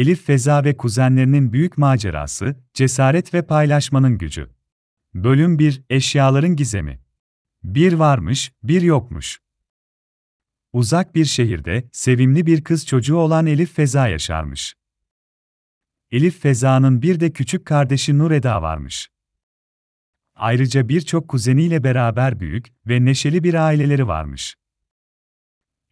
[0.00, 4.50] Elif Feza ve kuzenlerinin büyük macerası, cesaret ve paylaşmanın gücü.
[5.14, 7.00] Bölüm 1 Eşyaların gizemi.
[7.62, 9.40] Bir varmış, bir yokmuş.
[10.72, 14.74] Uzak bir şehirde sevimli bir kız çocuğu olan Elif Feza yaşarmış.
[16.10, 19.08] Elif Feza'nın bir de küçük kardeşi Nur Eda varmış.
[20.34, 24.56] Ayrıca birçok kuzeniyle beraber büyük ve neşeli bir aileleri varmış.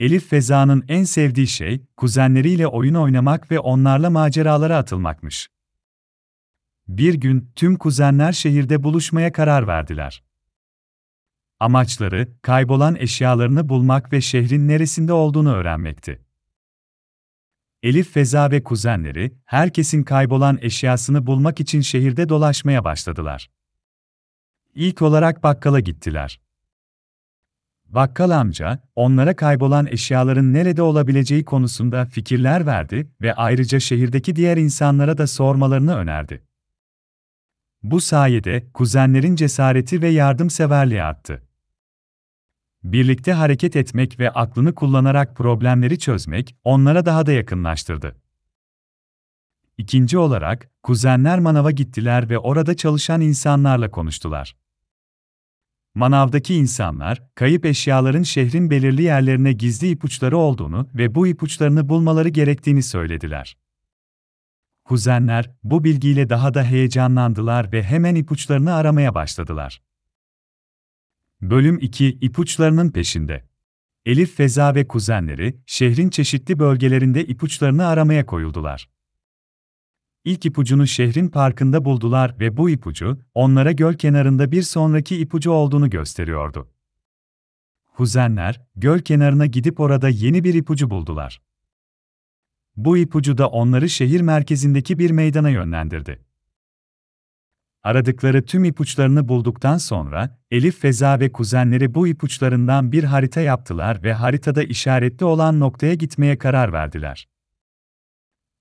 [0.01, 5.49] Elif Feza'nın en sevdiği şey, kuzenleriyle oyun oynamak ve onlarla maceralara atılmakmış.
[6.89, 10.23] Bir gün tüm kuzenler şehirde buluşmaya karar verdiler.
[11.61, 16.25] Amaçları, kaybolan eşyalarını bulmak ve şehrin neresinde olduğunu öğrenmekti.
[17.83, 23.51] Elif Feza ve kuzenleri, herkesin kaybolan eşyasını bulmak için şehirde dolaşmaya başladılar.
[24.75, 26.41] İlk olarak bakkala gittiler.
[27.89, 35.19] Bakkal amca, onlara kaybolan eşyaların nerede olabileceği konusunda fikirler verdi ve ayrıca şehirdeki diğer insanlara
[35.19, 36.43] da sormalarını önerdi.
[37.83, 41.43] Bu sayede kuzenlerin cesareti ve yardımseverliği arttı.
[42.85, 48.17] Birlikte hareket etmek ve aklını kullanarak problemleri çözmek onlara daha da yakınlaştırdı.
[49.79, 54.57] İkinci olarak, kuzenler manava gittiler ve orada çalışan insanlarla konuştular.
[55.95, 62.83] Manavdaki insanlar, kayıp eşyaların şehrin belirli yerlerine gizli ipuçları olduğunu ve bu ipuçlarını bulmaları gerektiğini
[62.83, 63.57] söylediler.
[64.85, 69.83] Kuzenler, bu bilgiyle daha da heyecanlandılar ve hemen ipuçlarını aramaya başladılar.
[71.41, 73.49] Bölüm 2 İpuçlarının peşinde.
[74.07, 78.89] Elif Feza ve kuzenleri, şehrin çeşitli bölgelerinde ipuçlarını aramaya koyuldular.
[80.29, 85.91] İlk ipucunu şehrin parkında buldular ve bu ipucu, onlara göl kenarında bir sonraki ipucu olduğunu
[85.91, 86.69] gösteriyordu.
[87.97, 91.43] Kuzenler, göl kenarına gidip orada yeni bir ipucu buldular.
[92.77, 96.25] Bu ipucu da onları şehir merkezindeki bir meydana yönlendirdi.
[97.83, 104.13] Aradıkları tüm ipuçlarını bulduktan sonra, Elif Feza ve kuzenleri bu ipuçlarından bir harita yaptılar ve
[104.13, 107.29] haritada işaretli olan noktaya gitmeye karar verdiler.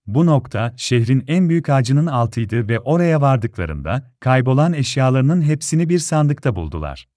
[0.07, 6.55] Bu nokta, şehrin en büyük ağacının altıydı ve oraya vardıklarında, kaybolan eşyalarının hepsini bir sandıkta
[6.55, 7.07] buldular.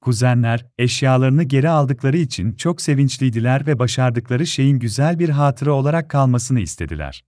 [0.00, 6.60] Kuzenler, eşyalarını geri aldıkları için çok sevinçliydiler ve başardıkları şeyin güzel bir hatıra olarak kalmasını
[6.60, 7.24] istediler.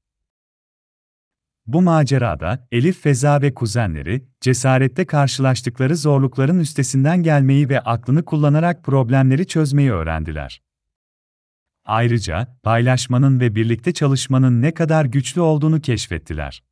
[1.67, 9.47] Bu macerada, Elif Feza ve kuzenleri, cesarette karşılaştıkları zorlukların üstesinden gelmeyi ve aklını kullanarak problemleri
[9.47, 10.64] çözmeyi öğrendiler.
[11.85, 16.63] Ayrıca, paylaşmanın ve birlikte çalışmanın ne kadar güçlü olduğunu keşfettiler.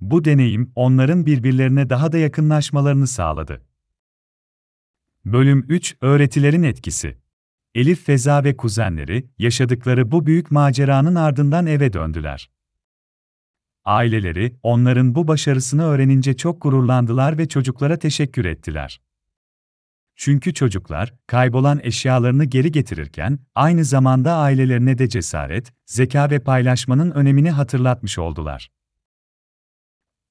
[0.00, 3.62] Bu deneyim, onların birbirlerine daha da yakınlaşmalarını sağladı.
[5.24, 7.18] Bölüm 3 Öğretilerin etkisi
[7.74, 12.50] Elif Feza ve kuzenleri, yaşadıkları bu büyük maceranın ardından eve döndüler.
[13.84, 19.00] Aileleri, onların bu başarısını öğrenince çok gururlandılar ve çocuklara teşekkür ettiler.
[20.22, 27.50] Çünkü çocuklar, kaybolan eşyalarını geri getirirken, aynı zamanda ailelerine de cesaret, zeka ve paylaşmanın önemini
[27.50, 28.70] hatırlatmış oldular.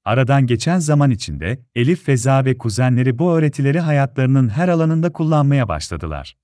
[0.04, 6.36] Aradan geçen zaman içinde, Elif Feza ve kuzenleri bu öğretileri hayatlarının her alanında kullanmaya başladılar.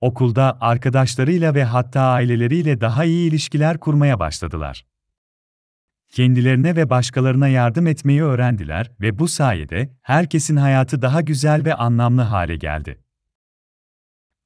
[0.00, 4.84] Okulda, arkadaşlarıyla ve hatta aileleriyle daha iyi ilişkiler kurmaya başladılar
[6.08, 12.22] kendilerine ve başkalarına yardım etmeyi öğrendiler ve bu sayede herkesin hayatı daha güzel ve anlamlı
[12.22, 12.98] hale geldi.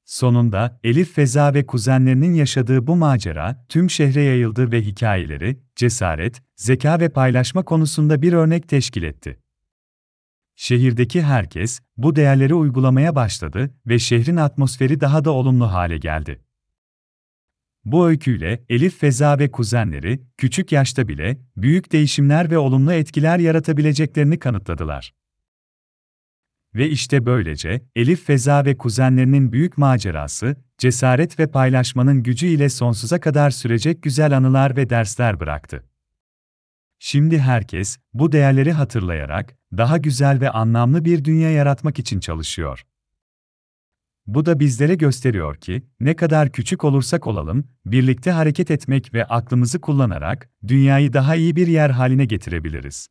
[0.04, 7.00] Sonunda Elif Feza ve kuzenlerinin yaşadığı bu macera tüm şehre yayıldı ve hikayeleri, cesaret, zeka
[7.00, 9.41] ve paylaşma konusunda bir örnek teşkil etti.
[10.56, 16.41] Şehirdeki herkes bu değerleri uygulamaya başladı ve şehrin atmosferi daha da olumlu hale geldi.
[17.85, 24.39] Bu öyküyle Elif Feza ve kuzenleri, küçük yaşta bile büyük değişimler ve olumlu etkiler yaratabileceklerini
[24.39, 25.15] kanıtladılar.
[26.75, 33.21] Ve işte böylece Elif Feza ve kuzenlerinin büyük macerası, cesaret ve paylaşmanın gücü ile sonsuza
[33.21, 35.84] kadar sürecek güzel anılar ve dersler bıraktı.
[36.99, 42.84] Şimdi herkes bu değerleri hatırlayarak daha güzel ve anlamlı bir dünya yaratmak için çalışıyor.
[44.27, 49.81] Bu da bizlere gösteriyor ki, ne kadar küçük olursak olalım, birlikte hareket etmek ve aklımızı
[49.81, 53.09] kullanarak dünyayı daha iyi bir yer haline getirebiliriz.